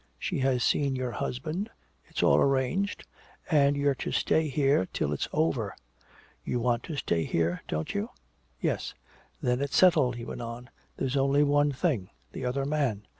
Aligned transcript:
She 0.17 0.39
has 0.39 0.63
seen 0.63 0.95
your 0.95 1.11
husband 1.11 1.69
it's 2.05 2.23
all 2.23 2.37
arranged 2.37 3.05
and 3.51 3.75
you're 3.77 3.93
to 4.01 4.11
stay 4.11 4.47
here 4.47 4.87
till 4.91 5.13
it's 5.13 5.27
over... 5.31 5.75
You 6.43 6.59
want 6.59 6.81
to 6.85 6.95
stay 6.95 7.23
here, 7.23 7.61
don't 7.67 7.93
you?" 7.93 8.09
"Yes." 8.59 8.95
"Then 9.43 9.61
it's 9.61 9.77
settled," 9.77 10.15
he 10.15 10.25
went 10.25 10.41
on. 10.41 10.71
"There's 10.97 11.15
only 11.17 11.43
one 11.43 11.71
thing 11.71 12.09
the 12.31 12.45
other 12.45 12.65
man. 12.65 13.05